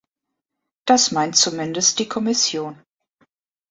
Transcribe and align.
Das 0.85 1.11
meint 1.11 1.35
zumindest 1.37 1.99
die 1.99 2.09
Kommission. 2.09 2.79